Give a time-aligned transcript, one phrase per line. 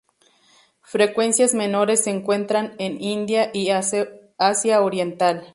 [0.81, 5.45] Frecuencias menores se encuentran en India y Asia oriental.